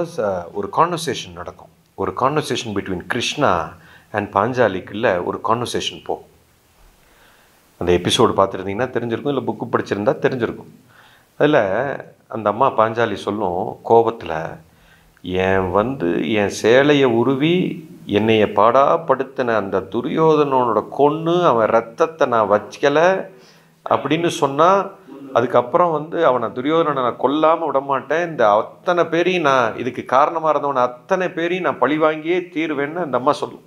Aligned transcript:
Was 0.00 0.18
uh, 0.26 0.42
ஒரு 0.52 0.68
conversation 0.76 1.32
நடக்கும். 1.32 1.72
ஒரு 1.94 2.12
கான்வர்சேஷன் 2.20 2.74
பிட்வீன் 2.76 3.02
கிருஷ்ணா 3.06 3.50
அண்ட் 4.10 4.28
பாஞ்சாலிக்குள்ள 4.36 5.08
ஒரு 5.24 5.38
கான்வர்சேஷன் 5.48 6.00
போகும் 6.04 6.28
அந்த 7.80 7.90
எபிசோடு 7.92 8.32
பார்த்துருந்தீங்கன்னா 8.38 8.88
தெரிஞ்சிருக்கும் 8.96 9.32
இல்லை 9.32 9.44
புக்கு 9.48 9.66
படிச்சிருந்தா 9.72 10.14
தெரிஞ்சிருக்கும். 10.24 10.70
அதில் 11.40 11.60
அந்த 12.28 12.46
அம்மா 12.52 12.68
பாஞ்சாலி 12.78 13.16
சொல்லும் 13.26 13.60
கோபத்தில் 13.82 14.36
என் 15.46 15.70
வந்து 15.70 16.10
என் 16.40 16.54
சேலையை 16.62 17.08
உருவி 17.20 17.54
என்னைய 18.18 18.46
பாடாப்படுத்தின 18.58 19.56
அந்த 19.62 19.78
துரியோதனனோட 19.94 20.82
கொன்று 20.98 21.36
அவன் 21.44 21.72
ரத்தத்தை 21.76 22.26
நான் 22.28 22.52
வச்சிக்கலை? 22.54 23.08
அப்படின்னு 23.86 24.30
சொன்னால் 24.42 24.80
அதுக்கப்புறம் 25.36 25.92
வந்து 25.96 26.18
அவனை 26.28 26.46
துரியோதனனை 26.56 27.02
நான் 27.06 27.22
கொல்லாமல் 27.24 27.68
விட 27.68 27.80
மாட்டேன் 27.90 28.26
இந்த 28.30 28.44
அத்தனை 28.60 29.02
பேரையும் 29.12 29.48
நான் 29.50 29.76
இதுக்கு 29.82 30.04
காரணமாக 30.14 30.52
இருந்தவனை 30.52 30.82
அத்தனை 30.88 31.28
பேரையும் 31.36 31.66
நான் 31.68 31.82
பழி 31.82 31.98
வாங்கியே 32.04 32.38
தீருவேன்னு 32.54 33.04
அந்த 33.06 33.18
அம்மா 33.20 33.34
சொல்லும். 33.42 33.66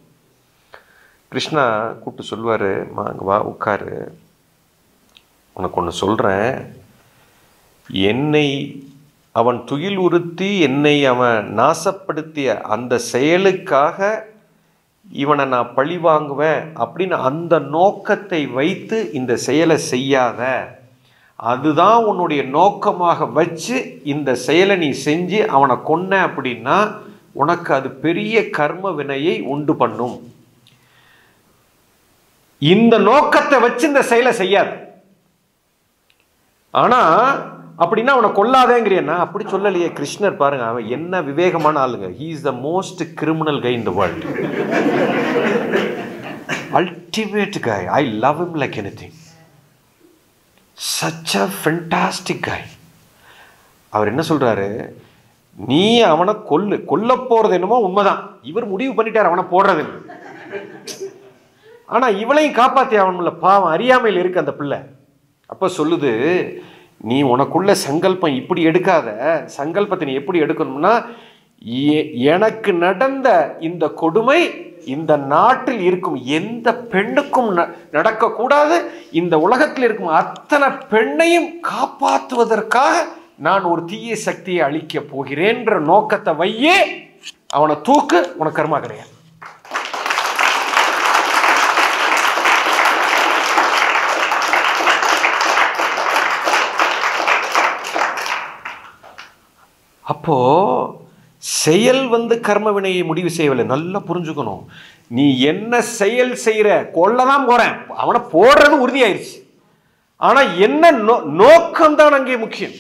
கிருஷ்ணா 1.31 1.64
கூப்பிட்டு 2.02 2.31
சொல்லுவார் 2.31 2.70
மா 2.95 3.04
அங்கே 3.12 3.26
வா 3.30 3.38
உட்காரு. 3.52 3.94
உனக்கு 5.55 5.80
ஒன்று 5.81 6.02
சொல்கிறேன் 6.04 6.52
என்னை 8.09 8.48
அவன் 9.36 9.59
துயில் 9.70 9.98
உறுத்தி 9.98 10.50
என்னை 10.67 10.95
அவன் 11.14 11.40
நாசப்படுத்திய 11.59 12.50
அந்த 12.76 13.00
செயலுக்காக 13.14 14.00
இவனை 15.22 15.45
நான் 15.45 15.73
பழி 15.78 15.98
வாங்குவேன் 15.98 16.62
அப்படின்னு 16.84 17.17
அந்த 17.30 17.54
நோக்கத்தை 17.76 18.42
வைத்து 18.59 18.98
இந்த 19.14 19.34
செயலை 19.48 19.78
செய்யாத 19.92 20.42
அதுதான் 21.52 21.98
உன்னுடைய 22.10 22.42
நோக்கமாக 22.58 23.26
வச்சு 23.38 23.78
இந்த 24.14 24.30
செயலை 24.48 24.76
நீ 24.84 24.90
செஞ்சு 25.06 25.40
அவனை 25.56 25.76
கொன்ன 25.90 26.12
அப்படின்னா 26.28 26.78
உனக்கு 27.42 27.70
அது 27.78 27.90
பெரிய 28.06 28.36
கர்ம 28.58 28.92
வினையை 29.00 29.36
உண்டு 29.54 29.73
பண்ணும். 29.82 30.16
இந்த 32.62 32.95
நோக்கத்தை 33.09 33.58
வச்சு 33.66 33.84
இந்த 33.92 34.04
செயலை 34.12 34.34
செய்யாது. 34.42 34.76
ஆனால் 36.82 37.17
அப்படின்னா 37.84 38.14
அவனை 38.16 38.30
கொல்லாதேங்கிறியன்னா 38.38 39.16
அப்படி 39.23 39.44
சொல்லலையே 39.54 39.89
கிருஷ்ணர் 39.98 40.39
பாருங்க 40.42 40.66
அவன் 40.72 40.92
என்ன 40.98 41.22
விவேகமான 41.30 41.82
ஆளுங்க. 41.86 42.10
He 42.20 42.28
is 42.36 42.45
the 42.50 42.54
most 42.67 43.04
criminal 43.22 43.60
guy 43.66 43.73
in 43.80 43.88
the 43.89 43.94
world 44.00 44.26
ultimate 46.82 47.60
guy 47.70 47.82
I 48.00 48.04
love 48.26 48.42
him 48.48 48.58
like 48.64 48.80
any 48.84 48.94
thing 49.02 49.17
such 50.78 51.34
a 51.42 51.46
fantastic 51.58 52.46
guy 52.48 52.68
அவர் 53.94 54.10
என்ன 54.12 54.24
சொல்கிறாரு 54.30 54.68
நீ 55.70 55.84
அவனை 56.12 56.34
கொல்லு 56.52 56.78
கொல்ல 56.92 57.16
போகிறது 57.30 57.56
என்னமோ 57.58 57.78
உண்மைதான். 57.88 58.22
இவர் 58.50 58.72
முடிவு 58.72 58.94
பண்ணிட்டார் 58.98 59.30
அவனை 59.30 59.44
போடுறது 59.52 59.84
ஆனால் 61.94 62.18
இவளையும் 62.24 62.58
காப்பாற்றி 62.60 62.96
அவனுல 63.04 63.32
பாவம் 63.46 63.74
அறியாமையில் 63.76 64.20
இருக்கு 64.22 64.44
அந்த 64.44 64.54
பிள்ளை. 64.60 64.80
அப்போ 65.50 65.68
சொல்லுது 65.78 66.12
நீ 67.10 67.18
உனக்குள்ள 67.34 67.72
சங்கல்பம் 67.88 68.38
இப்படி 68.42 68.62
எடுக்காத. 68.70 69.08
சங்கல்பத்தை 69.60 70.08
நீ 70.10 70.16
எப்படி 70.22 70.42
எடுக்கணும்னா 70.46 70.94
எனக்கு 72.34 72.72
நடந்த 72.86 73.28
இந்த 73.68 73.86
கொடுமை 74.02 74.42
இந்த 74.86 75.17
நாட்டில் 75.17 75.80
இருக்கும் 75.80 76.22
எந்த 76.23 76.76
பெண்ணுக்கும் 76.76 77.58
ந- 77.58 77.78
நடக்கக்கூடாது. 77.92 78.81
இந்த 79.12 79.39
உலகத்தில் 79.39 79.84
இருக்கும் 79.84 80.08
அத்தனை 80.08 80.67
பெண்ணையும் 80.67 81.53
காப்பாற்றுவதற்காக 81.62 82.94
நான் 83.36 83.64
ஒரு 83.64 83.86
தீய 83.86 84.16
சக்தியை 84.16 84.61
அழிக்க 84.61 85.00
போகிறேன்ற 85.00 85.80
நோக்கத்தை 85.80 86.34
வையே 86.34 87.08
அவனை 87.50 87.81
தூக்கு 87.84 88.33
உனக்கு 88.38 88.61
கர்மா 88.61 88.80
கிடையாது. 88.80 89.11
அப்போ 100.02 100.92
செயல் 101.43 102.08
வந்து 102.08 102.39
கர்ம 102.39 102.71
வினையை 102.71 103.04
முடிவு 103.04 103.30
செய்யவில்லை. 103.30 103.65
நல்லா 103.65 104.02
புரிஞ்சுக்கணும். 104.08 104.64
நீ 105.08 105.39
என்ன 105.39 105.81
செயல் 105.81 106.37
செய்யற? 106.45 106.92
கொல்லதான் 106.92 107.45
போகிறேன் 107.45 107.87
அவனை 107.87 108.21
போடுறது 108.21 108.76
உறுதியாயிருச்சு. 108.86 109.43
ஆனால் 110.15 110.59
என்ன 110.59 110.92
நோ- 110.92 111.23
நோக்கம் 111.23 111.95
தான் 111.95 112.14
அங்கே 112.14 112.37
முக்கியம். 112.37 112.71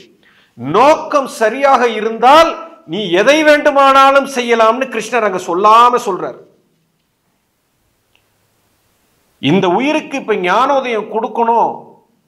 நோக்கம் 0.53 1.27
சரியாக 1.27 1.87
இருந்தால் 1.87 2.55
நீ 2.85 3.11
எதை 3.11 3.43
வேண்டுமானாலும் 3.43 4.25
செய்யலாம்னு 4.25 4.85
கிருஷ்ணர் 4.93 5.21
அங்கே 5.21 5.37
சொல்லாமல் 5.37 5.99
சொல்கிறார் 5.99 6.35
இந்த 9.39 9.67
உயிருக்கு 9.67 10.17
இப்போ 10.17 10.35
ஞானோதயம் 10.35 11.11
கொடுக்கணும். 11.11 11.85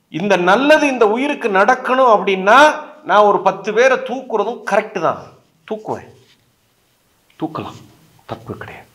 இந்த 0.09 0.35
நல்லது 0.37 0.87
இந்த 0.87 1.07
உயிருக்கு 1.07 1.49
நடக்கணும் 1.49 2.11
அப்படின்னா 2.15 2.71
நான் 3.03 3.23
ஒரு 3.23 3.41
பத்து 3.41 3.73
பேரை 3.73 3.97
தூக்குறதும் 3.97 4.63
கரெக்டு 4.71 4.99
தான். 4.99 5.23
தூக்குவேன். 5.71 6.13
தூக்கலாம். 7.41 7.73
தப்பு 8.25 8.57
கிடையாது. 8.57 8.87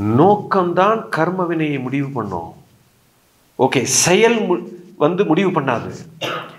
நோக்கம்தான் 0.00 1.08
கர்ம 1.08 1.44
வினையை 1.44 1.78
முடிவு 1.78 2.08
பண்ணும். 2.08 2.54
ஓகே 3.58 3.82
செயல் 3.82 4.40
மு- 4.40 4.68
வந்து 4.96 5.24
முடிவு 5.24 5.60
பண்ணாது. 5.60 5.94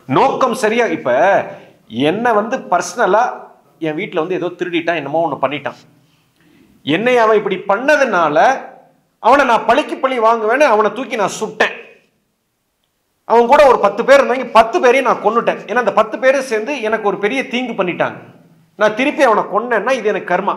நோக்கம் 0.06 0.54
சரியா 0.54 0.86
இப்ப 0.86 1.46
என்னை 1.88 2.32
வந்து 2.32 2.58
பர்சனலா 2.58 3.40
என் 3.80 3.96
வீட்டில் 3.96 4.20
வந்து 4.20 4.36
ஏதோ 4.36 4.46
திருடிட்டான் 4.46 4.96
என்னமோ 4.96 5.30
ஒன்று 5.30 5.48
பண்ணிட்டான். 5.48 5.76
என்னை 6.84 7.18
அவன் 7.18 7.38
இப்படி 7.38 7.56
பண்ணதுனால 7.56 8.62
அவனை 9.20 9.46
நான் 9.46 9.66
பழிக்கு 9.66 9.98
பழி 9.98 10.20
வாங்குவேன்னு 10.20 10.60
அவனை 10.60 10.94
தூக்கி 10.94 11.16
நான் 11.16 11.32
சுட்டேன். 11.40 11.74
அவன் 13.24 13.48
கூட 13.48 13.68
ஒரு 13.68 13.80
பத்து 13.80 14.06
பேர் 14.06 14.24
இருந்தாங்க 14.24 14.52
பத்து 14.52 14.82
பேரையும் 14.82 15.12
நான் 15.12 15.24
கொன்னுட்டேன். 15.24 15.60
ஏன்னா 15.60 15.76
அந்த 15.76 15.94
பத்து 15.94 16.20
பேரும் 16.20 16.42
சேர்ந்து 16.42 16.82
எனக்கு 16.82 17.08
ஒரு 17.08 17.18
பெரிய 17.18 17.48
தீங்கு 17.48 17.84
பண்ணிட்டாங்க. 17.84 18.35
நான் 18.82 18.96
திருப்பி 19.00 19.24
அவனை 19.28 19.44
கொன்னேன்னா 19.52 19.92
இது 19.98 20.10
எனக்கு 20.12 20.32
கர்மா. 20.34 20.56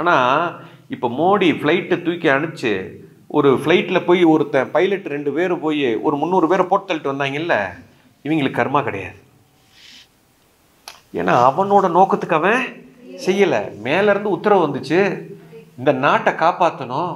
ஆனால் 0.00 0.44
இப்போ 0.94 1.08
மோடி 1.18 1.48
ஃப்ளைட்டை 1.60 1.96
தூக்கி 2.06 2.28
அனுப்பிச்சு 2.34 2.72
ஒரு 3.36 3.50
ஃப்ளைட்டில் 3.62 4.06
போய் 4.06 4.22
ஒருத்தன் 4.32 4.70
பைலட் 4.74 5.06
ரெண்டு 5.14 5.30
பேர் 5.36 5.54
போய் 5.64 5.86
ஒரு 6.06 6.16
முந்நூறு 6.20 6.46
பேரை 6.50 6.64
போட்டு 6.70 6.88
தள்ளிட்டு 6.88 7.12
வந்தாங்கல்ல 7.12 7.56
இவங்களுக்கு 8.24 8.58
கர்மா 8.60 8.80
கிடையாது. 8.88 9.18
ஏன்னா 11.20 11.34
அவனோட 11.48 11.86
நோக்கத்துக்கு 11.98 12.38
அவன் 12.40 12.62
செய்யலை. 13.24 13.62
மேலேருந்து 13.86 14.34
உத்தரவு 14.36 14.64
வந்துச்சு. 14.66 15.00
இந்த 15.78 15.90
நாட்டை 16.04 16.32
காப்பாற்றணும் 16.44 17.14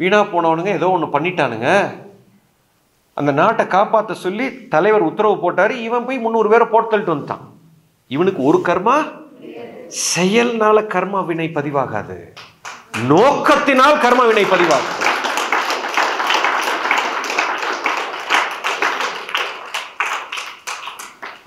வீணாக 0.00 0.30
போனவனுங்க 0.32 0.70
ஏதோ 0.78 0.90
ஒன்று 0.94 1.14
பண்ணிட்டானுங்க. 1.14 1.70
அந்த 3.20 3.32
நாட்டை 3.40 3.64
காப்பாற்ற 3.74 4.14
சொல்லி 4.26 4.46
தலைவர் 4.74 5.08
உத்தரவு 5.10 5.36
போட்டார். 5.42 5.74
இவன் 5.88 6.06
போய் 6.06 6.24
முந்நூறு 6.24 6.48
பேரை 6.52 6.66
போட்டு 6.72 6.90
தள்ளிட்டு 6.92 7.14
வந்துட்டான். 7.14 7.44
இவனுக்கு 8.12 8.40
ஒரு 8.48 8.58
கர்மா 8.68 8.96
செயல்னால 10.14 10.78
கர்மா 10.94 11.20
வினை 11.28 11.46
பதிவாகாது. 11.56 12.16
நோக்கத்தினால் 13.12 14.00
கர்ம 14.04 14.22
வினை 14.30 14.44
பதிவாகும் 14.52 15.00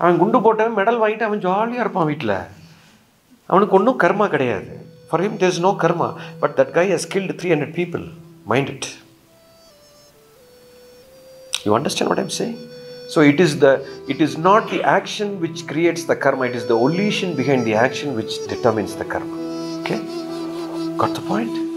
அவன் 0.02 0.18
குண்டு 0.18 0.38
போட்டவன் 0.44 0.78
மெடல் 0.78 1.00
வாங்கிட்டு 1.02 1.26
அவன் 1.28 1.44
ஜாலியாக 1.46 1.84
இருப்பான் 1.84 2.08
வீட்டில் 2.10 2.36
அவனுக்கு 3.50 3.76
ஒன்றும் 3.78 4.00
கர்மா 4.02 4.26
கிடையாது. 4.34 4.72
For 5.08 5.22
him 5.24 5.38
there 5.40 5.52
is 5.54 5.64
no 5.66 5.72
karma. 5.84 6.08
But 6.42 6.54
that 6.58 6.72
guy 6.78 6.84
has 6.94 7.08
killed 7.14 7.36
three 7.40 7.50
hundred 7.54 7.76
people 7.80 8.04
mind 8.52 8.70
it 8.74 8.88
you 11.66 11.72
understand 11.78 12.12
what 12.12 12.22
I'm 12.24 12.34
saying? 12.38 12.58
So 13.08 13.22
it 13.22 13.40
is 13.40 13.58
the 13.58 13.72
it 14.06 14.20
is 14.20 14.36
not 14.36 14.70
the 14.70 14.82
action 14.82 15.40
which 15.40 15.66
creates 15.66 16.04
the 16.04 16.14
karma, 16.14 16.44
it 16.44 16.54
is 16.54 16.66
the 16.66 16.76
volition 16.76 17.34
behind 17.34 17.66
the 17.66 17.74
action 17.74 18.14
which 18.14 18.46
determines 18.48 18.96
the 18.96 19.04
karma. 19.04 19.80
Okay? 19.80 19.98
Got 20.98 21.14
the 21.14 21.22
point? 21.22 21.67